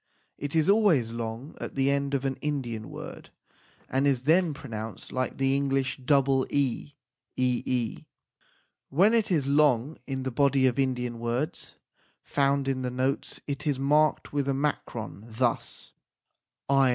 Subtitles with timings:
[0.39, 3.29] It is always long at the end of an Indian word,
[3.87, 6.95] and is then pronounced like the English double e
[7.35, 8.05] ee.
[8.89, 11.75] When it is long in the body of Indian words
[12.23, 15.93] found in the notes it is marked with a makron, thus
[16.67, 16.89] l.